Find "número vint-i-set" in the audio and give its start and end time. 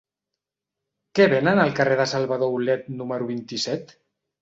2.99-3.99